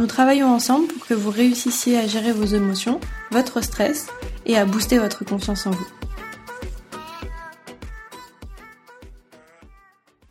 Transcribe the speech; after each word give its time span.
Nous 0.00 0.06
travaillons 0.06 0.46
ensemble 0.46 0.86
pour 0.86 1.06
que 1.06 1.12
vous 1.12 1.28
réussissiez 1.28 1.98
à 1.98 2.06
gérer 2.06 2.32
vos 2.32 2.46
émotions, 2.46 3.00
votre 3.32 3.62
stress 3.62 4.06
et 4.46 4.56
à 4.56 4.64
booster 4.64 4.98
votre 4.98 5.26
confiance 5.26 5.66
en 5.66 5.72
vous. 5.72 5.86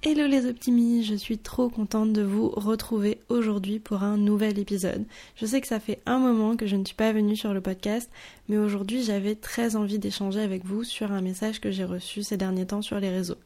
Hello 0.01 0.25
les 0.25 0.47
optimistes, 0.47 1.11
je 1.11 1.13
suis 1.13 1.37
trop 1.37 1.69
contente 1.69 2.13
de 2.13 2.23
vous 2.23 2.49
retrouver 2.49 3.19
aujourd'hui 3.29 3.77
pour 3.77 4.01
un 4.01 4.17
nouvel 4.17 4.57
épisode. 4.57 5.05
Je 5.35 5.45
sais 5.45 5.61
que 5.61 5.67
ça 5.67 5.79
fait 5.79 6.01
un 6.07 6.17
moment 6.17 6.55
que 6.55 6.65
je 6.65 6.75
ne 6.75 6.83
suis 6.83 6.95
pas 6.95 7.11
venue 7.11 7.35
sur 7.35 7.53
le 7.53 7.61
podcast, 7.61 8.09
mais 8.47 8.57
aujourd'hui 8.57 9.03
j'avais 9.03 9.35
très 9.35 9.75
envie 9.75 9.99
d'échanger 9.99 10.39
avec 10.39 10.65
vous 10.65 10.83
sur 10.83 11.11
un 11.11 11.21
message 11.21 11.61
que 11.61 11.69
j'ai 11.69 11.85
reçu 11.85 12.23
ces 12.23 12.37
derniers 12.37 12.65
temps 12.65 12.81
sur 12.81 12.99
les 12.99 13.11
réseaux. 13.11 13.37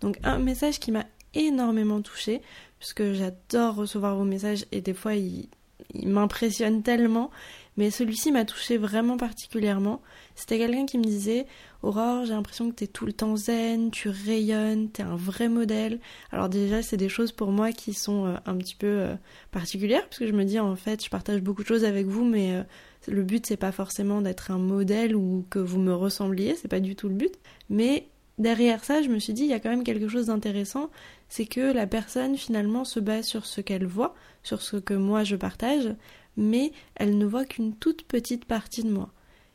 Donc 0.00 0.16
un 0.22 0.38
message 0.38 0.80
qui 0.80 0.90
m'a 0.90 1.04
énormément 1.34 2.00
touchée, 2.00 2.40
puisque 2.78 3.12
j'adore 3.12 3.74
recevoir 3.74 4.16
vos 4.16 4.24
messages 4.24 4.64
et 4.72 4.80
des 4.80 4.94
fois 4.94 5.14
ils, 5.14 5.50
il 5.94 6.08
m'impressionne 6.08 6.82
tellement, 6.82 7.30
mais 7.76 7.90
celui-ci 7.90 8.32
m'a 8.32 8.44
touché 8.44 8.78
vraiment 8.78 9.16
particulièrement. 9.16 10.00
C'était 10.34 10.58
quelqu'un 10.58 10.86
qui 10.86 10.98
me 10.98 11.04
disait 11.04 11.46
Aurore, 11.82 12.24
j'ai 12.24 12.32
l'impression 12.32 12.70
que 12.70 12.74
t'es 12.74 12.86
tout 12.86 13.06
le 13.06 13.12
temps 13.12 13.36
zen, 13.36 13.90
tu 13.90 14.08
rayonnes, 14.08 14.90
t'es 14.90 15.02
un 15.02 15.16
vrai 15.16 15.48
modèle. 15.48 16.00
Alors 16.32 16.48
déjà, 16.48 16.82
c'est 16.82 16.96
des 16.96 17.08
choses 17.08 17.32
pour 17.32 17.52
moi 17.52 17.72
qui 17.72 17.92
sont 17.92 18.26
euh, 18.26 18.36
un 18.46 18.56
petit 18.56 18.74
peu 18.74 18.86
euh, 18.86 19.14
particulières, 19.50 20.04
parce 20.04 20.18
que 20.18 20.26
je 20.26 20.32
me 20.32 20.44
dis 20.44 20.58
en 20.58 20.76
fait, 20.76 21.04
je 21.04 21.10
partage 21.10 21.42
beaucoup 21.42 21.62
de 21.62 21.68
choses 21.68 21.84
avec 21.84 22.06
vous, 22.06 22.24
mais 22.24 22.54
euh, 22.54 22.62
le 23.08 23.22
but 23.22 23.46
c'est 23.46 23.56
pas 23.56 23.72
forcément 23.72 24.22
d'être 24.22 24.50
un 24.50 24.58
modèle 24.58 25.14
ou 25.14 25.46
que 25.50 25.58
vous 25.58 25.78
me 25.78 25.94
ressembliez, 25.94 26.56
c'est 26.56 26.68
pas 26.68 26.80
du 26.80 26.96
tout 26.96 27.08
le 27.08 27.14
but. 27.14 27.34
Mais 27.68 28.08
derrière 28.38 28.84
ça, 28.84 29.02
je 29.02 29.08
me 29.08 29.18
suis 29.18 29.32
dit, 29.32 29.42
il 29.42 29.48
y 29.48 29.54
a 29.54 29.60
quand 29.60 29.70
même 29.70 29.84
quelque 29.84 30.08
chose 30.08 30.26
d'intéressant, 30.26 30.90
c'est 31.28 31.46
que 31.46 31.60
la 31.60 31.86
personne 31.86 32.36
finalement 32.36 32.84
se 32.84 33.00
base 33.00 33.26
sur 33.26 33.46
ce 33.46 33.60
qu'elle 33.60 33.86
voit, 33.86 34.14
sur 34.42 34.62
ce 34.62 34.76
que 34.76 34.94
moi 34.94 35.24
je 35.24 35.36
partage, 35.36 35.94
mais 36.36 36.72
elle 36.94 37.18
ne 37.18 37.26
voit 37.26 37.44
qu'une 37.44 37.74
toute 37.74 38.04
petite 38.04 38.44
partie 38.44 38.82
de 38.82 38.90
moi. 38.90 39.10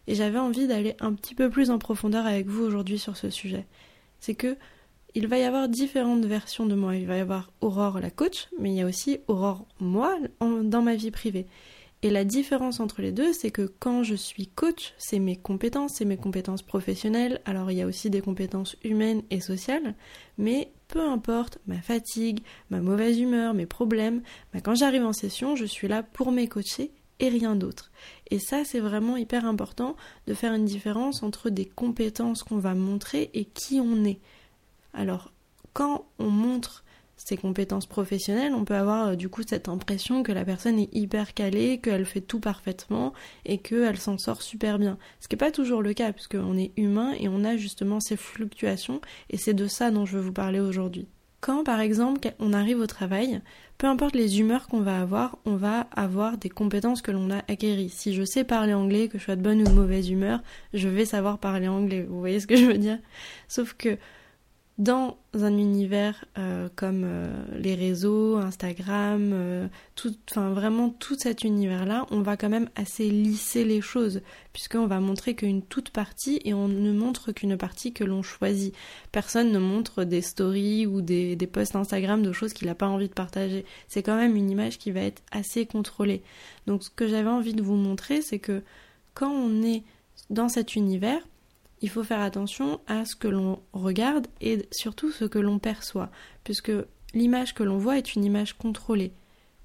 Et 0.08 0.16
j'avais 0.16 0.40
envie 0.40 0.68
d'aller 0.68 0.96
un 1.00 1.14
petit 1.14 1.36
peu 1.36 1.50
plus 1.50 1.70
en 1.70 1.78
profondeur 1.78 2.26
avec 2.26 2.48
vous 2.48 2.64
aujourd'hui 2.64 2.98
sur 2.98 3.18
ce 3.18 3.30
sujet. 3.30 3.68
C'est 4.20 4.36
que 4.36 4.58
il 5.14 5.28
va 5.28 5.38
y 5.38 5.44
avoir 5.44 5.68
différentes 5.68 6.26
versions 6.26 6.66
de 6.66 6.76
moi. 6.76 6.96
Il 6.96 7.06
va 7.06 7.18
y 7.18 7.20
avoir 7.20 7.52
Aurore 7.60 8.00
la 8.00 8.10
coach, 8.10 8.48
mais 8.60 8.72
il 8.72 8.76
y 8.76 8.82
a 8.82 8.86
aussi 8.86 9.20
Aurore 9.28 9.66
moi 9.80 10.18
dans 10.40 10.82
ma 10.82 10.96
vie 10.96 11.12
privée. 11.12 11.48
Et 12.04 12.10
la 12.10 12.24
différence 12.24 12.80
entre 12.80 13.02
les 13.02 13.12
deux, 13.12 13.32
c'est 13.32 13.52
que 13.52 13.72
quand 13.80 14.02
je 14.02 14.16
suis 14.16 14.48
coach, 14.48 14.94
c'est 14.98 15.20
mes 15.20 15.36
compétences, 15.36 15.94
c'est 15.96 16.06
mes 16.06 16.18
compétences 16.18 16.64
professionnelles, 16.64 17.42
alors 17.46 17.70
il 17.70 17.78
y 17.78 17.82
a 17.84 17.86
aussi 17.86 18.10
des 18.10 18.22
compétences 18.22 18.76
humaines 18.84 19.22
et 19.30 19.40
sociales, 19.40 19.94
mais 20.40 20.72
peu 20.88 21.02
importe 21.02 21.60
ma 21.68 21.80
fatigue, 21.80 22.40
ma 22.72 22.82
mauvaise 22.82 23.20
humeur, 23.20 23.54
mes 23.54 23.68
problèmes, 23.68 24.24
bah, 24.52 24.62
quand 24.62 24.74
j'arrive 24.74 25.06
en 25.06 25.14
session, 25.14 25.56
je 25.56 25.66
suis 25.66 25.88
là 25.88 26.02
pour 26.02 26.32
mes 26.32 26.48
coacher 26.48 26.92
et 27.20 27.30
rien 27.30 27.56
d'autre. 27.56 27.92
Et 28.32 28.40
ça, 28.40 28.66
c'est 28.66 28.80
vraiment 28.80 29.16
hyper 29.16 29.46
important 29.46 29.96
de 30.26 30.34
faire 30.34 30.54
une 30.54 30.66
différence 30.66 31.22
entre 31.22 31.52
des 31.52 31.66
compétences 31.66 32.42
qu'on 32.42 32.58
va 32.58 32.74
montrer 32.74 33.30
et 33.36 33.46
qui 33.46 33.80
on 33.80 34.04
est. 34.06 34.20
Alors, 34.94 35.32
quand 35.74 36.06
on 36.18 36.32
montre 36.32 36.84
ses 37.26 37.38
compétences 37.38 37.86
professionnelles, 37.86 38.54
on 38.54 38.66
peut 38.66 38.76
avoir 38.76 39.10
euh, 39.10 39.16
du 39.16 39.30
coup 39.30 39.44
cette 39.46 39.70
impression 39.70 40.24
que 40.24 40.32
la 40.32 40.44
personne 40.44 40.80
est 40.80 40.90
hyper 40.94 41.34
calée, 41.34 41.80
qu'elle 41.80 42.06
fait 42.06 42.22
tout 42.22 42.40
parfaitement 42.40 43.14
et 43.46 43.60
qu'elle 43.60 43.98
s'en 43.98 44.18
sort 44.18 44.42
super 44.42 44.80
bien. 44.80 44.98
Ce 45.20 45.28
qui 45.28 45.36
n'est 45.36 45.40
pas 45.40 45.52
toujours 45.52 45.82
le 45.82 45.94
cas, 45.94 46.12
puisqu'on 46.14 46.58
est 46.58 46.72
humain 46.78 47.14
et 47.20 47.28
on 47.30 47.44
a 47.44 47.58
justement 47.58 48.00
ces 48.00 48.18
fluctuations, 48.18 49.02
et 49.30 49.38
c'est 49.38 49.54
de 49.54 49.68
ça 49.68 49.92
dont 49.92 50.06
je 50.06 50.18
veux 50.18 50.24
vous 50.24 50.34
parler 50.34 50.60
aujourd'hui. 50.60 51.08
Quand 51.42 51.64
par 51.64 51.80
exemple 51.80 52.34
on 52.40 52.54
arrive 52.54 52.80
au 52.80 52.88
travail, 52.88 53.42
peu 53.80 53.88
importe 53.88 54.16
les 54.16 54.40
humeurs 54.40 54.68
qu'on 54.68 54.82
va 54.82 55.02
avoir, 55.02 55.40
on 55.46 55.56
va 55.56 55.88
avoir 55.96 56.38
des 56.38 56.50
compétences 56.50 57.02
que 57.02 57.12
l'on 57.12 57.32
a 57.32 57.40
acquéries. 57.48 57.90
Si 57.90 58.14
je 58.14 58.24
sais 58.24 58.44
parler 58.44 58.74
anglais, 58.74 59.08
que 59.08 59.18
je 59.18 59.24
sois 59.24 59.36
de 59.36 59.42
bonne 59.42 59.62
ou 59.62 59.64
de 59.64 59.72
mauvaise 59.72 60.10
humeur, 60.10 60.42
je 60.74 60.88
vais 60.88 61.06
savoir 61.06 61.40
parler 61.40 61.68
anglais. 61.68 62.06
Vous 62.08 62.20
voyez 62.20 62.40
ce 62.40 62.48
que 62.48 62.56
je 62.56 62.66
veux 62.66 62.78
dire? 62.78 63.00
Sauf 63.48 63.74
que 63.74 63.98
dans 64.78 65.18
un 65.34 65.58
univers 65.58 66.26
euh, 66.38 66.68
comme 66.76 67.04
euh, 67.06 67.30
les 67.58 67.76
réseaux, 67.76 68.38
Instagram, 68.38 69.32
euh, 69.34 69.68
vraiment 70.36 70.90
tout 70.90 71.16
cet 71.16 71.44
univers-là, 71.44 72.08
on 72.10 72.22
va 72.22 72.36
quand 72.36 72.50
même 72.50 72.70
assez 72.76 73.10
lisser 73.10 73.64
les 73.64 73.82
choses, 73.82 74.22
puisqu'on 74.54 74.88
va 74.88 75.00
montrer 75.00 75.36
qu'une 75.36 75.62
toute 75.62 75.92
partie 75.92 76.42
et 76.46 76.54
on 76.54 76.68
ne 76.68 76.92
montre 76.92 77.32
qu'une 77.32 77.58
partie 77.58 77.94
que 77.94 78.04
l'on 78.04 78.24
choisit. 78.24 78.74
Personne 79.12 79.52
ne 79.52 79.60
montre 79.60 80.04
des 80.04 80.22
stories 80.22 80.88
ou 80.88 81.02
des, 81.02 81.36
des 81.36 81.48
posts 81.48 81.76
Instagram 81.76 82.24
de 82.24 82.32
choses 82.32 82.54
qu'il 82.54 82.68
n'a 82.68 82.76
pas 82.76 82.88
envie 82.88 83.10
de 83.10 83.14
partager. 83.14 83.66
C'est 83.88 84.04
quand 84.04 84.16
même 84.16 84.36
une 84.36 84.50
image 84.50 84.80
qui 84.80 84.92
va 84.92 85.02
être 85.02 85.22
assez 85.32 85.66
contrôlée. 85.66 86.24
Donc 86.66 86.84
ce 86.84 86.90
que 86.90 87.08
j'avais 87.08 87.30
envie 87.30 87.54
de 87.54 87.62
vous 87.62 87.76
montrer, 87.76 88.22
c'est 88.22 88.40
que 88.40 88.64
quand 89.14 89.32
on 89.32 89.62
est 89.62 89.84
dans 90.30 90.50
cet 90.50 90.76
univers, 90.76 91.22
il 91.82 91.90
faut 91.90 92.04
faire 92.04 92.22
attention 92.22 92.80
à 92.88 93.06
ce 93.06 93.16
que 93.16 93.28
l'on 93.28 93.62
regarde 93.74 94.28
et 94.40 94.68
surtout 94.72 95.12
ce 95.12 95.26
que 95.26 95.40
l'on 95.40 95.60
perçoit, 95.60 96.12
puisque 96.44 96.72
l'image 97.14 97.54
que 97.54 97.64
l'on 97.64 97.78
voit 97.78 97.98
est 97.98 98.16
une 98.16 98.24
image 98.24 98.58
contrôlée. 98.58 99.14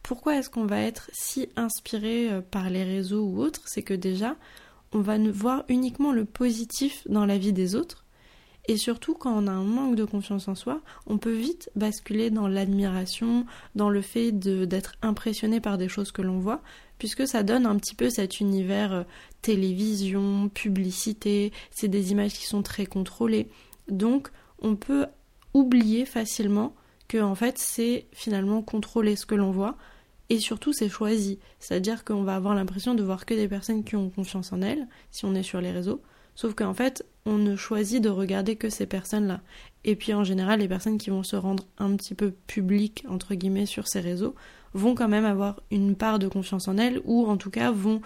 Pourquoi 0.03 0.37
est-ce 0.37 0.51
qu'on 0.51 0.67
va 0.67 0.81
être 0.81 1.11
si 1.13 1.49
inspiré 1.57 2.31
euh, 2.31 2.41
par 2.41 2.71
les 2.71 2.85
réseaux 2.85 3.25
ou 3.25 3.41
autres? 3.41 3.63
C'est 3.67 3.83
que 3.83 3.95
déjà, 3.95 4.37
on 4.93 5.01
va 5.01 5.19
voir 5.19 5.65
uniquement 5.69 6.13
le 6.13 6.25
positif 6.25 7.03
dans 7.09 7.27
la 7.27 7.39
vie 7.39 7.53
des 7.53 7.75
autres, 7.75 8.07
et 8.69 8.77
surtout 8.77 9.15
quand 9.15 9.33
on 9.33 9.47
a 9.47 9.53
un 9.53 9.65
manque 9.65 9.95
de 9.95 10.05
confiance 10.05 10.49
en 10.49 10.55
soi, 10.55 10.81
on 11.07 11.19
peut 11.19 11.35
vite 11.35 11.71
basculer 11.77 12.31
dans 12.31 12.49
l'admiration, 12.49 13.47
dans 13.75 13.91
le 13.91 14.03
fait 14.03 14.33
d'être 14.33 14.95
impressionné 15.03 15.61
par 15.61 15.79
des 15.79 15.89
choses 15.89 16.11
que 16.11 16.23
l'on 16.23 16.39
voit, 16.39 16.63
puisque 16.99 17.27
ça 17.27 17.43
donne 17.43 17.67
un 17.67 17.77
petit 17.77 17.95
peu 17.95 18.11
cet 18.11 18.41
univers 18.41 18.93
euh, 18.93 19.03
télévision, 19.43 20.49
publicité, 20.49 21.53
c'est 21.71 21.89
des 21.89 22.13
images 22.13 22.33
qui 22.33 22.47
sont 22.47 22.63
très 22.63 22.87
contrôlées. 22.87 23.49
Donc 23.89 24.31
on 24.61 24.77
peut 24.77 25.07
oublier 25.55 26.05
facilement 26.05 26.75
que 27.09 27.19
en 27.19 27.35
fait 27.35 27.59
c'est 27.59 28.07
finalement 28.13 28.63
contrôler 28.63 29.17
ce 29.17 29.27
que 29.27 29.35
l'on 29.35 29.53
voit 29.53 29.77
et 30.29 30.39
surtout 30.39 30.73
c'est 30.73 30.89
choisi. 30.89 31.39
C'est-à-dire 31.61 32.05
qu'on 32.05 32.25
va 32.25 32.35
avoir 32.35 32.55
l'impression 32.55 32.95
de 32.95 33.03
voir 33.03 33.27
que 33.27 33.35
des 33.35 33.49
personnes 33.49 33.85
qui 33.85 33.97
ont 33.97 34.11
confiance 34.11 34.53
en 34.53 34.61
elles 34.63 34.89
si 35.11 35.25
on 35.25 35.35
est 35.35 35.43
sur 35.43 35.61
les 35.61 35.71
réseaux, 35.71 36.03
sauf 36.35 36.55
qu'en 36.55 36.75
fait 36.75 37.07
on 37.25 37.39
ne 37.39 37.57
choisit 37.57 38.03
de 38.03 38.09
regarder 38.09 38.57
que 38.57 38.71
ces 38.71 38.87
personnes-là. 38.87 39.41
Et 39.85 39.95
puis 39.97 40.15
en 40.15 40.25
général 40.25 40.61
les 40.61 40.69
personnes 40.69 40.99
qui 40.99 41.11
vont 41.11 41.23
se 41.23 41.37
rendre 41.37 41.65
un 41.79 41.95
petit 41.97 42.15
peu 42.15 42.33
publiques 42.47 43.05
entre 43.09 43.35
guillemets 43.35 43.67
sur 43.67 43.87
ces 43.87 44.01
réseaux 44.01 44.35
vont 44.77 44.95
quand 44.95 45.09
même 45.09 45.25
avoir 45.25 45.63
une 45.71 45.97
part 45.97 46.19
de 46.19 46.29
confiance 46.29 46.69
en 46.69 46.77
elles 46.79 47.01
ou 47.05 47.27
en 47.27 47.37
tout 47.37 47.51
cas 47.51 47.71
vont 47.71 48.01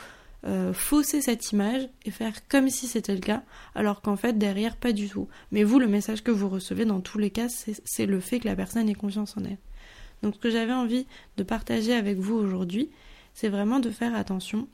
euh, 0.47 0.73
fausser 0.73 1.21
cette 1.21 1.53
image 1.53 1.89
et 2.07 2.11
faire 2.11 2.49
comme 2.49 2.71
si 2.71 2.87
c'était 2.87 3.15
le 3.15 3.21
cas, 3.21 3.43
alors 3.75 4.01
qu'en 4.01 4.17
fait 4.17 4.39
derrière 4.39 4.77
pas 4.77 4.93
du 4.93 5.09
tout. 5.09 5.29
Mais 5.53 5.65
vous, 5.65 5.79
le 5.79 5.87
message 5.87 6.23
que 6.23 6.31
vous 6.31 6.49
recevez 6.49 6.87
dans 6.87 7.01
tous 7.01 7.19
les 7.19 7.31
cas, 7.31 7.49
c'est 7.49 8.07
le 8.07 8.21
fait 8.21 8.41
que 8.41 8.49
la 8.49 8.57
personne 8.57 8.89
ait 8.89 8.95
confiance 8.95 9.37
en 9.37 9.45
elle. 9.45 9.59
Donc 10.23 10.37
ce 10.37 10.41
que 10.41 10.51
j'avais 10.51 10.73
envie 10.73 11.07
de 11.37 11.43
partager 11.43 11.95
avec 11.95 12.19
vous 12.19 12.37
aujourd'hui, 12.37 12.91
c'est 13.35 13.49
vraiment 13.49 13.81
de 13.81 13.91
faire 13.91 14.15
attention 14.15 14.67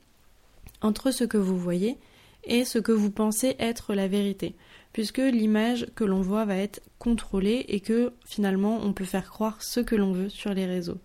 entre 0.81 1.11
ce 1.11 1.23
que 1.23 1.37
vous 1.37 1.57
voyez 1.57 1.97
et 2.45 2.63
ce 2.63 2.79
que 2.79 2.93
vous 2.93 3.11
pensez 3.11 3.55
être 3.59 3.93
la 3.93 4.07
vérité, 4.07 4.55
puisque 4.93 5.17
l'image 5.17 5.87
que 5.95 6.05
l'on 6.05 6.21
voit 6.21 6.45
va 6.45 6.55
être 6.55 6.81
contrôlée 6.97 7.65
et 7.67 7.81
que 7.81 8.13
finalement 8.25 8.79
on 8.83 8.93
peut 8.93 9.05
faire 9.05 9.29
croire 9.29 9.61
ce 9.61 9.81
que 9.81 9.95
l'on 9.95 10.13
veut 10.13 10.29
sur 10.29 10.53
les 10.53 10.65
réseaux. 10.65 10.99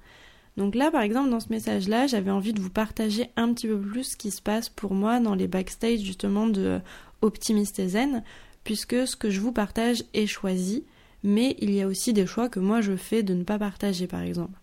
Donc 0.57 0.75
là, 0.75 0.91
par 0.91 1.03
exemple, 1.03 1.31
dans 1.31 1.41
ce 1.41 1.49
message-là, 1.49 2.07
j'avais 2.07 2.31
envie 2.31 2.53
de 2.53 2.61
vous 2.61 2.71
partager 2.71 3.31
un 3.37 3.53
petit 3.55 3.67
peu 3.67 3.79
plus 3.79 4.05
ce 4.05 4.17
qui 4.17 4.31
se 4.31 4.43
passe 4.43 4.69
pour 4.69 4.95
moi 4.95 5.19
dans 5.19 5.35
les 5.35 5.49
backstage 5.49 6.01
justement 6.01 6.47
de 6.47 6.81
Optimiste 7.23 7.79
et 7.79 7.89
Zen, 7.89 8.23
puisque 8.65 9.07
ce 9.07 9.17
que 9.17 9.31
je 9.31 9.41
vous 9.41 9.53
partage 9.53 10.05
est 10.13 10.27
choisi, 10.27 10.85
mais 11.23 11.57
il 11.61 11.73
y 11.73 11.81
a 11.81 11.87
aussi 11.87 12.13
des 12.13 12.27
choix 12.27 12.49
que 12.49 12.61
moi 12.61 12.81
je 12.81 12.97
fais 12.97 13.23
de 13.23 13.35
ne 13.35 13.45
pas 13.45 13.59
partager, 13.59 14.07
par 14.07 14.21
exemple. 14.21 14.59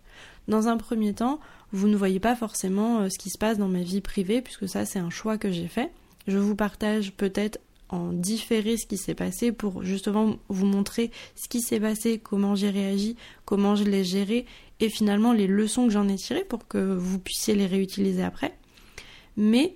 Dans 0.47 0.67
un 0.67 0.77
premier 0.77 1.13
temps, 1.13 1.39
vous 1.71 1.87
ne 1.87 1.95
voyez 1.95 2.19
pas 2.19 2.35
forcément 2.35 3.01
euh, 3.01 3.09
ce 3.09 3.17
qui 3.17 3.29
se 3.29 3.37
passe 3.37 3.57
dans 3.57 3.67
ma 3.67 3.81
vie 3.81 4.01
privée, 4.01 4.41
puisque 4.41 4.67
ça 4.67 4.85
c'est 4.85 4.99
un 4.99 5.09
choix 5.09 5.37
que 5.37 5.51
j'ai 5.51 5.67
fait. 5.67 5.91
Je 6.27 6.37
vous 6.37 6.55
partage 6.55 7.13
peut-être 7.13 7.59
en 7.89 8.11
différé 8.11 8.77
ce 8.77 8.85
qui 8.85 8.97
s'est 8.97 9.15
passé 9.15 9.51
pour 9.51 9.83
justement 9.83 10.37
vous 10.47 10.65
montrer 10.65 11.11
ce 11.35 11.47
qui 11.47 11.61
s'est 11.61 11.79
passé, 11.79 12.19
comment 12.19 12.55
j'ai 12.55 12.69
réagi, 12.69 13.15
comment 13.45 13.75
je 13.75 13.83
l'ai 13.83 14.03
géré 14.03 14.45
et 14.79 14.89
finalement 14.89 15.33
les 15.33 15.47
leçons 15.47 15.85
que 15.87 15.93
j'en 15.93 16.07
ai 16.07 16.15
tirées 16.15 16.45
pour 16.45 16.67
que 16.67 16.95
vous 16.95 17.19
puissiez 17.19 17.55
les 17.55 17.65
réutiliser 17.65 18.23
après. 18.23 18.57
Mais 19.37 19.75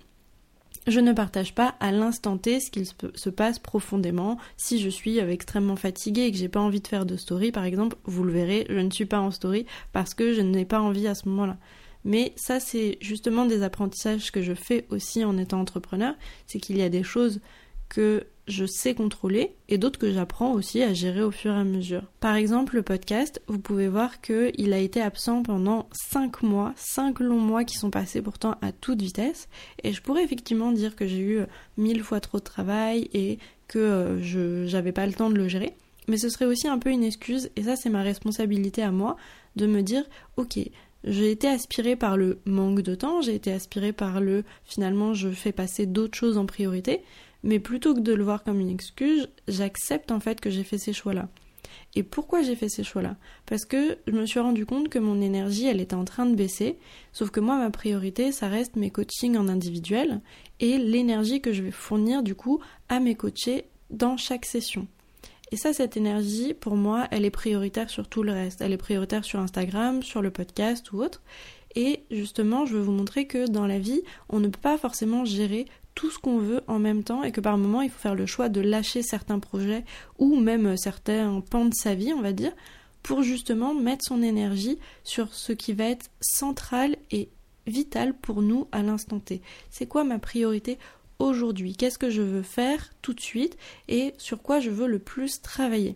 je 0.88 1.00
ne 1.00 1.14
partage 1.14 1.56
pas 1.56 1.76
à 1.80 1.92
l'instant 1.92 2.38
T 2.38 2.60
ce 2.60 2.70
qu'il 2.70 2.86
se 2.86 3.30
passe 3.30 3.60
profondément. 3.60 4.38
Si 4.58 4.80
je 4.80 4.90
suis 4.90 5.20
extrêmement 5.20 5.78
fatiguée 5.78 6.24
et 6.24 6.32
que 6.32 6.38
j'ai 6.38 6.50
pas 6.50 6.60
envie 6.60 6.82
de 6.82 6.88
faire 6.88 7.06
de 7.06 7.16
story, 7.16 7.52
par 7.52 7.64
exemple, 7.64 7.96
vous 8.04 8.24
le 8.24 8.34
verrez, 8.34 8.66
je 8.70 8.80
ne 8.80 8.92
suis 8.92 9.06
pas 9.06 9.20
en 9.20 9.32
story 9.32 9.66
parce 9.94 10.14
que 10.14 10.34
je 10.34 10.42
n'ai 10.42 10.66
pas 10.66 10.82
envie 10.82 11.08
à 11.08 11.16
ce 11.16 11.30
moment-là. 11.30 11.58
Mais 12.06 12.34
ça, 12.36 12.60
c'est 12.60 12.98
justement 13.00 13.46
des 13.46 13.64
apprentissages 13.64 14.32
que 14.32 14.42
je 14.42 14.54
fais 14.54 14.86
aussi 14.90 15.24
en 15.24 15.38
étant 15.38 15.62
entrepreneur. 15.62 16.16
C'est 16.48 16.60
qu'il 16.60 16.78
y 16.78 16.82
a 16.82 16.90
des 16.90 17.04
choses 17.04 17.40
que 17.88 18.26
je 18.48 18.66
sais 18.66 18.94
contrôler 18.94 19.56
et 19.69 19.78
d'autres 19.78 20.00
que 20.00 20.12
j'apprends 20.12 20.54
aussi 20.54 20.81
à 20.84 20.94
gérer 20.94 21.24
au 21.24 21.31
fur 21.31 21.54
et 21.54 21.60
à 21.60 21.63
mesure. 21.63 22.04
Par 22.19 22.36
exemple, 22.36 22.75
le 22.75 22.84
podcast, 22.84 23.42
vous 23.48 23.60
pouvez 23.60 23.88
voir 23.88 24.22
qu'il 24.22 24.74
a 24.74 24.80
été 24.80 25.01
absent 25.01 25.44
pendant 25.44 25.88
5 25.94 26.44
mois, 26.44 26.74
5 26.75 27.19
longs 27.19 27.40
mois 27.40 27.63
qui 27.63 27.78
sont 27.78 27.90
passés 27.90 28.22
pourtant 28.22 28.56
à 28.62 28.72
toute 28.72 29.01
vitesse. 29.01 29.48
Et 29.84 29.94
je 29.94 30.01
pourrais 30.01 30.24
effectivement 30.24 30.72
dire 30.72 30.95
que 30.95 31.07
j'ai 31.07 31.19
eu 31.19 31.40
mille 31.78 32.04
fois 32.04 32.19
trop 32.19 32.40
de 32.40 32.44
travail 32.44 33.10
et 33.13 33.40
que 33.68 33.80
euh, 33.80 34.22
je 34.22 34.66
j'avais 34.68 34.92
pas 34.92 35.07
le 35.07 35.13
temps 35.13 35.30
de 35.30 35.38
le 35.38 35.48
gérer. 35.48 35.75
Mais 36.07 36.18
ce 36.18 36.30
serait 36.30 36.45
aussi 36.45 36.68
un 36.68 36.80
peu 36.80 36.90
une 36.90 37.04
excuse, 37.04 37.50
et 37.56 37.63
ça 37.63 37.75
c'est 37.75 37.90
ma 37.90 38.01
responsabilité 38.01 38.81
à 38.81 38.92
moi, 38.92 39.16
de 39.56 39.68
me 39.68 39.81
dire, 39.81 40.04
ok, 40.36 40.60
j'ai 41.06 41.31
été 41.31 41.48
aspirée 41.48 41.95
par 41.95 42.18
le 42.18 42.40
manque 42.45 42.81
de 42.81 42.95
temps, 42.95 43.22
j'ai 43.22 43.36
été 43.36 43.51
aspirée 43.51 43.94
par 43.94 44.19
le 44.19 44.44
finalement 44.66 45.13
je 45.13 45.30
fais 45.30 45.51
passer 45.51 45.86
d'autres 45.86 46.18
choses 46.18 46.38
en 46.38 46.45
priorité, 46.45 47.01
mais 47.44 47.60
plutôt 47.60 47.94
que 47.94 48.00
de 48.00 48.13
le 48.13 48.24
voir 48.24 48.44
comme 48.44 48.60
une 48.60 48.69
excuse, 48.69 49.30
j'accepte 49.48 50.12
en 50.12 50.19
fait 50.19 50.42
que 50.42 50.50
j'ai 50.50 50.63
fait 50.63 50.78
ces 50.78 50.94
choix-là. 50.94 51.30
Et 51.95 52.04
pourquoi 52.04 52.42
j'ai 52.42 52.56
fait 52.56 52.69
ces 52.69 52.84
choix-là? 52.84 53.18
Parce 53.45 53.66
que 53.66 53.98
je 54.07 54.13
me 54.13 54.25
suis 54.25 54.40
rendu 54.40 54.66
compte 54.66 54.90
que 54.90 55.00
mon 55.00 55.22
énergie, 55.22 55.68
elle 55.68 55.81
était 55.81 55.95
en 55.95 56.06
train 56.06 56.25
de 56.25 56.36
baisser, 56.36 56.78
sauf 57.12 57.30
que 57.30 57.40
moi, 57.40 57.57
ma 57.57 57.69
priorité, 57.69 58.31
ça 58.31 58.48
reste 58.48 58.75
mes 58.75 58.90
coachings 58.90 59.38
en 59.38 59.48
individuel 59.48 60.22
et 60.60 60.78
l'énergie 60.78 61.42
que 61.42 61.54
je 61.54 61.62
vais 61.62 61.72
fournir 61.72 62.24
du 62.24 62.36
coup 62.36 62.60
à 62.90 63.00
mes 63.00 63.16
coachés 63.16 63.66
dans 63.92 64.18
chaque 64.18 64.45
session. 64.45 64.88
Et 65.51 65.56
ça, 65.56 65.72
cette 65.72 65.98
énergie, 65.98 66.56
pour 66.56 66.75
moi, 66.75 67.07
elle 67.12 67.25
est 67.25 67.30
prioritaire 67.30 67.92
sur 67.92 68.07
tout 68.07 68.24
le 68.24 68.31
reste. 68.31 68.62
Elle 68.62 68.74
est 68.74 68.78
prioritaire 68.78 69.24
sur 69.24 69.40
Instagram, 69.40 70.01
sur 70.01 70.24
le 70.24 70.31
podcast 70.31 70.92
ou 70.92 71.04
autre. 71.04 71.22
Et 71.75 72.04
justement, 72.10 72.66
je 72.66 72.75
veux 72.75 72.81
vous 72.81 72.92
montrer 72.92 73.28
que 73.28 73.48
dans 73.48 73.68
la 73.68 73.78
vie, 73.78 74.01
on 74.30 74.40
ne 74.40 74.48
peut 74.48 74.60
pas 74.60 74.80
forcément 74.80 75.25
gérer 75.25 75.66
tout 75.95 76.10
ce 76.10 76.19
qu'on 76.19 76.38
veut 76.38 76.62
en 76.68 76.80
même 76.80 77.04
temps 77.04 77.24
et 77.24 77.31
que 77.31 77.42
par 77.42 77.57
moment 77.57 77.81
il 77.81 77.90
faut 77.90 78.00
faire 78.00 78.16
le 78.16 78.25
choix 78.25 78.50
de 78.50 78.62
lâcher 78.62 79.01
certains 79.01 79.40
projets 79.40 79.86
ou 80.18 80.40
même 80.40 80.78
certains 80.78 81.42
pans 81.42 81.66
de 81.66 81.74
sa 81.74 81.95
vie, 81.95 82.13
on 82.13 82.22
va 82.22 82.34
dire, 82.34 82.54
pour 83.04 83.22
justement 83.22 83.74
mettre 83.74 84.06
son 84.07 84.22
énergie 84.24 84.80
sur 85.04 85.34
ce 85.34 85.51
qui 85.51 85.74
va 85.74 85.86
être 85.86 86.10
central 86.22 86.95
et 87.12 87.30
vital 87.68 88.13
pour 88.13 88.42
nous 88.42 88.68
à 88.72 88.81
l'instant 88.81 89.19
T. 89.19 89.42
C'est 89.69 89.86
quoi 89.86 90.04
ma 90.04 90.19
priorité 90.19 90.78
aujourd'hui? 91.19 91.75
Qu'est-ce 91.75 92.00
que 92.00 92.10
je 92.10 92.22
veux 92.22 92.42
faire 92.42 92.92
tout 93.01 93.13
de 93.13 93.22
suite 93.22 93.57
et 93.88 94.13
sur 94.18 94.42
quoi 94.42 94.60
je 94.60 94.69
veux 94.69 94.88
le 94.88 95.00
plus 95.00 95.42
travailler? 95.42 95.95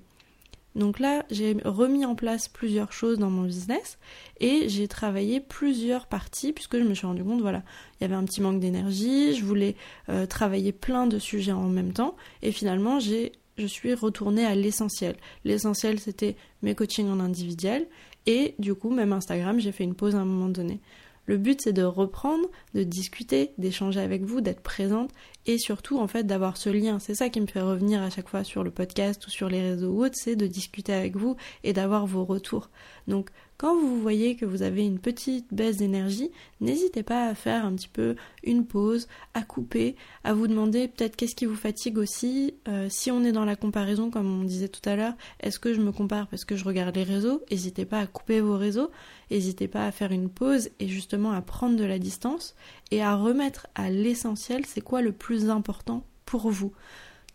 Donc 0.78 1.00
là, 1.00 1.26
j'ai 1.32 1.58
remis 1.66 2.06
en 2.06 2.14
place 2.14 2.48
plusieurs 2.48 2.94
choses 2.94 3.18
dans 3.18 3.32
mon 3.32 3.44
business 3.44 3.98
et 4.40 4.70
j'ai 4.70 4.88
travaillé 4.88 5.40
plusieurs 5.40 6.06
parties 6.06 6.54
puisque 6.54 6.78
je 6.78 6.84
me 6.84 6.94
suis 6.94 7.08
rendu 7.08 7.24
compte, 7.24 7.42
voilà, 7.42 7.64
il 8.00 8.04
y 8.04 8.06
avait 8.06 8.16
un 8.16 8.24
petit 8.24 8.42
manque 8.42 8.60
d'énergie, 8.60 9.34
je 9.34 9.44
voulais 9.44 9.76
euh, 10.10 10.28
travailler 10.28 10.72
plein 10.72 11.08
de 11.08 11.18
sujets 11.18 11.52
en 11.52 11.68
même 11.68 11.94
temps 11.94 12.16
et 12.44 12.52
finalement, 12.52 13.00
j'ai 13.00 13.32
je 13.58 13.66
suis 13.66 13.96
retournée 13.96 14.46
à 14.46 14.54
l'essentiel. 14.54 15.16
L'essentiel, 15.44 16.00
c'était 16.00 16.36
mes 16.62 16.76
coachings 16.76 17.10
en 17.10 17.20
individuel 17.20 17.88
et 18.28 18.54
du 18.60 18.76
coup, 18.76 18.92
même 18.92 19.14
Instagram, 19.14 19.60
j'ai 19.60 19.72
fait 19.72 19.84
une 19.84 19.96
pause 19.96 20.14
à 20.14 20.20
un 20.20 20.26
moment 20.26 20.50
donné. 20.50 20.80
Le 21.28 21.38
but, 21.38 21.62
c'est 21.62 21.74
de 21.74 21.84
reprendre, 21.84 22.48
de 22.74 22.84
discuter, 22.84 23.52
d'échanger 23.58 24.00
avec 24.00 24.24
vous, 24.24 24.42
d'être 24.42 24.62
présente 24.62 25.12
et 25.46 25.58
surtout, 25.58 26.00
en 26.00 26.08
fait, 26.08 26.24
d'avoir 26.24 26.58
ce 26.58 26.70
lien. 26.70 27.00
C'est 27.00 27.16
ça 27.16 27.30
qui 27.30 27.42
me 27.42 27.48
fait 27.48 27.62
revenir 27.62 28.02
à 28.02 28.10
chaque 28.10 28.30
fois 28.30 28.44
sur 28.44 28.64
le 28.64 28.72
podcast 28.72 29.28
ou 29.28 29.30
sur 29.30 29.50
les 29.50 29.62
réseaux 29.62 29.92
ou 29.92 30.06
autres, 30.06 30.16
c'est 30.18 30.38
de 30.38 30.48
discuter 30.48 30.94
avec 30.94 31.18
vous 31.18 31.36
et 31.64 31.74
d'avoir 31.74 32.06
vos 32.08 32.24
retours. 32.24 32.70
Donc, 33.08 33.30
quand 33.58 33.76
vous 33.76 34.00
voyez 34.00 34.36
que 34.36 34.46
vous 34.46 34.62
avez 34.62 34.86
une 34.86 35.00
petite 35.00 35.52
baisse 35.52 35.78
d'énergie, 35.78 36.30
n'hésitez 36.62 37.02
pas 37.02 37.28
à 37.28 37.34
faire 37.34 37.66
un 37.66 37.74
petit 37.74 37.88
peu 37.88 38.16
une 38.44 38.68
pause, 38.68 39.08
à 39.34 39.42
couper, 39.42 39.96
à 40.24 40.36
vous 40.36 40.48
demander 40.48 40.88
peut-être 40.88 41.16
qu'est-ce 41.16 41.36
qui 41.36 41.46
vous 41.46 41.56
fatigue 41.56 41.98
aussi. 41.98 42.54
Euh, 42.68 42.88
si 42.90 43.10
on 43.10 43.24
est 43.24 43.32
dans 43.32 43.46
la 43.46 43.56
comparaison, 43.56 44.12
comme 44.12 44.42
on 44.42 44.44
disait 44.44 44.68
tout 44.68 44.88
à 44.88 44.96
l'heure, 44.96 45.16
est-ce 45.40 45.58
que 45.58 45.74
je 45.74 45.82
me 45.82 45.92
compare 45.92 46.28
parce 46.28 46.46
que 46.46 46.56
je 46.56 46.66
regarde 46.66 46.96
les 46.96 47.04
réseaux? 47.04 47.42
N'hésitez 47.50 47.86
pas 47.86 48.00
à 48.00 48.06
couper 48.06 48.42
vos 48.42 48.58
réseaux, 48.58 48.92
n'hésitez 49.32 49.68
pas 49.68 49.88
à 49.88 49.92
faire 49.92 50.12
une 50.12 50.30
pause 50.30 50.70
et 50.80 50.88
justement 50.88 51.32
à 51.32 51.42
prendre 51.42 51.78
de 51.78 51.86
la 51.86 51.98
distance 51.98 52.56
et 52.92 53.02
à 53.02 53.16
remettre 53.16 53.68
à 53.74 53.90
l'essentiel, 53.90 54.66
c'est 54.68 54.82
quoi 54.82 55.02
le 55.02 55.12
plus 55.12 55.50
important 55.50 56.06
pour 56.26 56.52
vous? 56.52 56.74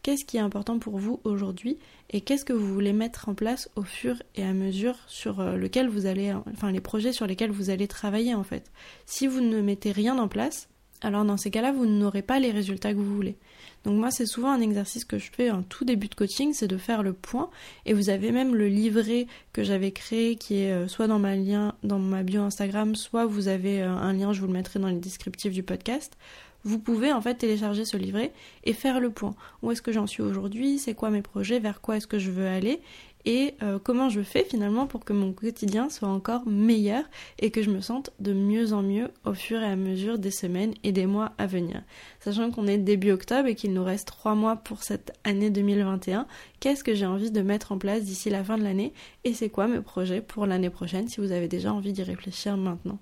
Qu'est-ce 0.02 0.24
qui 0.24 0.36
est 0.36 0.40
important 0.40 0.78
pour 0.78 0.98
vous 0.98 1.20
aujourd'hui 1.24 1.78
et 2.10 2.20
qu'est-ce 2.20 2.44
que 2.44 2.52
vous 2.52 2.72
voulez 2.72 2.92
mettre 2.92 3.28
en 3.28 3.34
place 3.34 3.70
au 3.76 3.82
fur 3.82 4.22
et 4.34 4.44
à 4.44 4.52
mesure 4.52 4.96
sur 5.06 5.40
euh, 5.40 5.56
lequel 5.56 5.88
vous 5.88 6.06
allez, 6.06 6.32
enfin 6.52 6.70
les 6.70 6.80
projets 6.80 7.12
sur 7.12 7.26
lesquels 7.26 7.50
vous 7.50 7.70
allez 7.70 7.88
travailler 7.88 8.34
en 8.34 8.44
fait? 8.44 8.70
Si 9.06 9.26
vous 9.26 9.40
ne 9.40 9.60
mettez 9.60 9.92
rien 9.92 10.18
en 10.18 10.28
place, 10.28 10.68
alors 11.02 11.24
dans 11.24 11.36
ces 11.36 11.50
cas-là, 11.50 11.72
vous 11.72 11.86
n'aurez 11.86 12.22
pas 12.22 12.38
les 12.38 12.52
résultats 12.52 12.92
que 12.92 12.98
vous 12.98 13.14
voulez. 13.14 13.36
Donc 13.84 13.98
moi, 13.98 14.12
c'est 14.12 14.26
souvent 14.26 14.52
un 14.52 14.60
exercice 14.60 15.04
que 15.04 15.18
je 15.18 15.30
fais 15.32 15.50
en 15.50 15.62
tout 15.62 15.84
début 15.84 16.08
de 16.08 16.14
coaching, 16.14 16.52
c'est 16.52 16.68
de 16.68 16.76
faire 16.76 17.02
le 17.02 17.12
point. 17.12 17.50
Et 17.86 17.92
vous 17.92 18.10
avez 18.10 18.30
même 18.30 18.54
le 18.54 18.68
livret 18.68 19.26
que 19.52 19.64
j'avais 19.64 19.90
créé 19.90 20.36
qui 20.36 20.60
est 20.60 20.72
euh, 20.72 20.86
soit 20.86 21.08
dans 21.08 21.18
ma 21.18 21.34
lien, 21.34 21.74
dans 21.82 21.98
ma 21.98 22.22
bio 22.22 22.42
Instagram, 22.42 22.94
soit 22.94 23.26
vous 23.26 23.48
avez 23.48 23.82
euh, 23.82 23.90
un 23.90 24.12
lien, 24.12 24.32
je 24.32 24.40
vous 24.40 24.46
le 24.46 24.52
mettrai 24.52 24.78
dans 24.78 24.88
les 24.88 25.00
descriptifs 25.00 25.52
du 25.52 25.64
podcast, 25.64 26.16
vous 26.64 26.78
pouvez 26.78 27.12
en 27.12 27.20
fait 27.20 27.34
télécharger 27.34 27.84
ce 27.84 27.96
livret 27.96 28.32
et 28.64 28.72
faire 28.72 29.00
le 29.00 29.10
point. 29.10 29.34
Où 29.62 29.70
est-ce 29.70 29.82
que 29.82 29.92
j'en 29.92 30.06
suis 30.06 30.22
aujourd'hui? 30.22 30.78
C'est 30.78 30.94
quoi 30.94 31.10
mes 31.10 31.22
projets? 31.22 31.58
Vers 31.58 31.80
quoi 31.80 31.96
est-ce 31.96 32.06
que 32.06 32.18
je 32.18 32.30
veux 32.30 32.46
aller? 32.46 32.80
Et 33.24 33.54
euh, 33.62 33.78
comment 33.78 34.08
je 34.08 34.20
fais 34.20 34.44
finalement 34.44 34.86
pour 34.86 35.04
que 35.04 35.12
mon 35.12 35.32
quotidien 35.32 35.88
soit 35.88 36.08
encore 36.08 36.46
meilleur 36.46 37.04
et 37.38 37.50
que 37.50 37.62
je 37.62 37.70
me 37.70 37.80
sente 37.80 38.10
de 38.18 38.32
mieux 38.32 38.72
en 38.72 38.82
mieux 38.82 39.10
au 39.24 39.34
fur 39.34 39.60
et 39.60 39.66
à 39.66 39.76
mesure 39.76 40.18
des 40.18 40.32
semaines 40.32 40.74
et 40.82 40.90
des 40.90 41.06
mois 41.06 41.32
à 41.38 41.46
venir? 41.46 41.82
Sachant 42.20 42.50
qu'on 42.50 42.66
est 42.66 42.78
début 42.78 43.12
octobre 43.12 43.46
et 43.46 43.54
qu'il 43.54 43.72
nous 43.72 43.84
reste 43.84 44.08
trois 44.08 44.34
mois 44.34 44.56
pour 44.56 44.82
cette 44.82 45.12
année 45.22 45.50
2021, 45.50 46.26
qu'est-ce 46.58 46.82
que 46.82 46.94
j'ai 46.94 47.06
envie 47.06 47.30
de 47.30 47.42
mettre 47.42 47.70
en 47.70 47.78
place 47.78 48.02
d'ici 48.02 48.28
la 48.28 48.42
fin 48.42 48.58
de 48.58 48.64
l'année? 48.64 48.92
Et 49.22 49.34
c'est 49.34 49.50
quoi 49.50 49.68
mes 49.68 49.80
projets 49.80 50.20
pour 50.20 50.46
l'année 50.46 50.70
prochaine 50.70 51.06
si 51.06 51.20
vous 51.20 51.30
avez 51.30 51.46
déjà 51.46 51.72
envie 51.72 51.92
d'y 51.92 52.02
réfléchir 52.02 52.56
maintenant? 52.56 52.98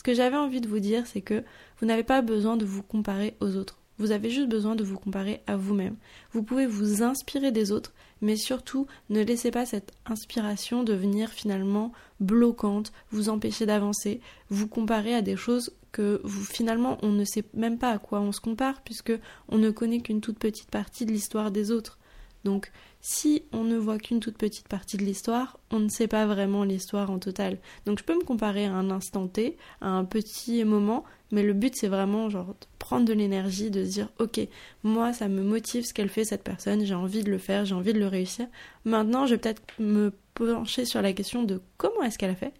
Ce 0.00 0.02
que 0.02 0.14
j'avais 0.14 0.38
envie 0.38 0.62
de 0.62 0.66
vous 0.66 0.78
dire, 0.78 1.06
c'est 1.06 1.20
que 1.20 1.44
vous 1.78 1.86
n'avez 1.86 2.04
pas 2.04 2.22
besoin 2.22 2.56
de 2.56 2.64
vous 2.64 2.82
comparer 2.82 3.36
aux 3.40 3.54
autres. 3.56 3.76
Vous 3.98 4.12
avez 4.12 4.30
juste 4.30 4.48
besoin 4.48 4.74
de 4.74 4.82
vous 4.82 4.98
comparer 4.98 5.42
à 5.46 5.58
vous-même. 5.58 5.96
Vous 6.32 6.42
pouvez 6.42 6.64
vous 6.64 7.02
inspirer 7.02 7.52
des 7.52 7.70
autres, 7.70 7.92
mais 8.22 8.36
surtout 8.36 8.86
ne 9.10 9.20
laissez 9.20 9.50
pas 9.50 9.66
cette 9.66 9.92
inspiration 10.06 10.84
devenir 10.84 11.28
finalement 11.28 11.92
bloquante, 12.18 12.94
vous 13.10 13.28
empêcher 13.28 13.66
d'avancer, 13.66 14.22
vous 14.48 14.68
comparer 14.68 15.14
à 15.14 15.20
des 15.20 15.36
choses 15.36 15.74
que 15.92 16.22
vous 16.24 16.44
finalement 16.44 16.96
on 17.02 17.12
ne 17.12 17.26
sait 17.26 17.44
même 17.52 17.76
pas 17.76 17.90
à 17.90 17.98
quoi 17.98 18.20
on 18.20 18.32
se 18.32 18.40
compare 18.40 18.80
puisque 18.80 19.12
on 19.50 19.58
ne 19.58 19.70
connaît 19.70 20.00
qu'une 20.00 20.22
toute 20.22 20.38
petite 20.38 20.70
partie 20.70 21.04
de 21.04 21.12
l'histoire 21.12 21.50
des 21.50 21.70
autres. 21.70 21.98
Donc 22.44 22.70
si 23.00 23.44
on 23.52 23.64
ne 23.64 23.76
voit 23.76 23.98
qu'une 23.98 24.20
toute 24.20 24.36
petite 24.36 24.68
partie 24.68 24.96
de 24.96 25.04
l'histoire, 25.04 25.58
on 25.70 25.78
ne 25.78 25.88
sait 25.88 26.08
pas 26.08 26.26
vraiment 26.26 26.64
l'histoire 26.64 27.10
en 27.10 27.18
total. 27.18 27.58
Donc 27.86 27.98
je 27.98 28.04
peux 28.04 28.14
me 28.14 28.24
comparer 28.24 28.66
à 28.66 28.72
un 28.72 28.90
instant 28.90 29.26
T, 29.26 29.56
à 29.80 29.88
un 29.88 30.04
petit 30.04 30.64
moment, 30.64 31.04
mais 31.32 31.42
le 31.42 31.52
but 31.52 31.74
c'est 31.76 31.88
vraiment 31.88 32.28
genre 32.28 32.48
de 32.48 32.66
prendre 32.78 33.04
de 33.04 33.12
l'énergie, 33.12 33.70
de 33.70 33.84
se 33.84 33.90
dire 33.90 34.08
ok, 34.18 34.40
moi 34.82 35.12
ça 35.12 35.28
me 35.28 35.42
motive 35.42 35.84
ce 35.84 35.94
qu'elle 35.94 36.08
fait 36.08 36.24
cette 36.24 36.44
personne, 36.44 36.84
j'ai 36.84 36.94
envie 36.94 37.22
de 37.22 37.30
le 37.30 37.38
faire, 37.38 37.64
j'ai 37.64 37.74
envie 37.74 37.92
de 37.92 37.98
le 37.98 38.06
réussir. 38.06 38.46
Maintenant 38.84 39.26
je 39.26 39.34
vais 39.34 39.40
peut-être 39.40 39.62
me 39.78 40.12
pencher 40.34 40.84
sur 40.84 41.02
la 41.02 41.12
question 41.12 41.42
de 41.42 41.60
comment 41.76 42.02
est-ce 42.02 42.18
qu'elle 42.18 42.30
a 42.30 42.36
fait, 42.36 42.54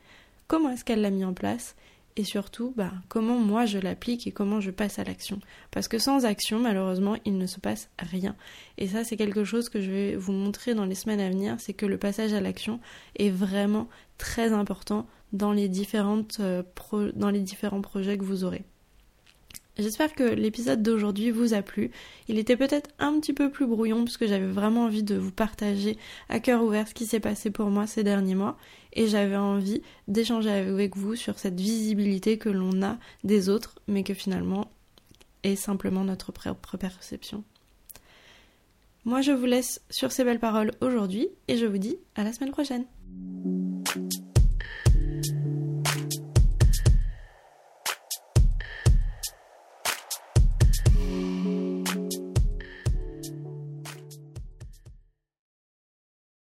comment 0.47 0.71
est-ce 0.71 0.85
qu'elle 0.85 1.01
l'a 1.01 1.11
mis 1.11 1.25
en 1.25 1.35
place, 1.35 1.75
et 2.17 2.25
surtout 2.25 2.73
bah, 2.77 2.93
comment 3.09 3.39
moi 3.39 3.67
je 3.67 3.79
l'applique 3.79 4.27
et 4.27 4.33
comment 4.33 4.61
je 4.61 4.71
passe 4.71 4.99
à 4.99 5.05
l'action. 5.05 5.41
Parce 5.71 5.89
que 5.89 5.99
sans 5.99 6.25
action, 6.25 6.59
malheureusement, 6.59 7.17
il 7.25 7.39
ne 7.39 7.47
se 7.47 7.61
passe 7.61 7.89
rien. 7.99 8.37
Et 8.79 8.89
ça, 8.89 9.05
c'est 9.05 9.17
quelque 9.17 9.45
chose 9.45 9.69
que 9.69 9.81
je 9.81 9.91
vais 9.91 10.17
vous 10.17 10.33
montrer 10.33 10.75
dans 10.75 10.85
les 10.85 10.95
semaines 10.95 11.21
à 11.21 11.29
venir, 11.29 11.57
c'est 11.59 11.75
que 11.75 11.87
le 11.87 11.99
passage 11.99 12.33
à 12.33 12.41
l'action 12.41 12.81
est 13.17 13.31
vraiment 13.31 13.89
très 14.19 14.53
important 14.53 15.07
dans 15.33 15.53
les, 15.53 15.71
euh, 16.41 16.63
dans 17.15 17.31
les 17.31 17.41
différents 17.41 17.81
projets 17.81 18.19
que 18.19 18.25
vous 18.25 18.45
aurez. 18.45 18.65
J'espère 19.81 20.13
que 20.13 20.25
l'épisode 20.25 20.83
d'aujourd'hui 20.83 21.31
vous 21.31 21.55
a 21.55 21.63
plu. 21.63 21.91
Il 22.29 22.39
était 22.39 22.59
peut-être 22.59 22.91
un 22.99 23.19
petit 23.19 23.33
peu 23.33 23.51
plus 23.51 23.67
brouillon 23.67 24.05
puisque 24.05 24.27
j'avais 24.27 24.47
vraiment 24.47 24.85
envie 24.85 25.03
de 25.03 25.15
vous 25.15 25.33
partager 25.33 25.97
à 26.29 26.39
cœur 26.39 26.63
ouvert 26.63 26.87
ce 26.87 26.93
qui 26.93 27.07
s'est 27.07 27.21
passé 27.21 27.51
pour 27.51 27.71
moi 27.71 27.87
ces 27.87 28.05
derniers 28.05 28.35
mois 28.35 28.59
et 28.93 29.07
j'avais 29.07 29.37
envie 29.37 29.81
d'échanger 30.07 30.51
avec 30.51 30.99
vous 30.99 31.15
sur 31.15 31.39
cette 31.39 31.59
visibilité 31.59 32.37
que 32.37 32.51
l'on 32.51 32.83
a 32.83 32.99
des 33.25 33.49
autres 33.49 33.77
mais 33.89 34.03
que 34.03 34.13
finalement 34.13 34.71
est 35.45 35.57
simplement 35.57 36.05
notre 36.05 36.31
propre 36.31 36.77
perception. 36.77 37.43
Moi 39.07 39.23
je 39.23 39.33
vous 39.33 39.47
laisse 39.47 39.81
sur 39.89 40.13
ces 40.13 40.25
belles 40.25 40.41
paroles 40.41 40.73
aujourd'hui 40.83 41.29
et 41.49 41.57
je 41.57 41.65
vous 41.65 41.79
dis 41.79 41.97
à 42.17 42.25
la 42.25 42.35
semaine 42.35 42.53
prochaine. 42.53 42.85